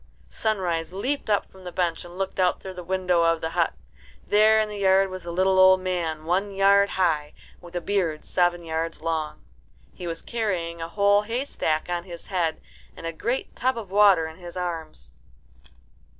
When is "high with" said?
6.97-7.75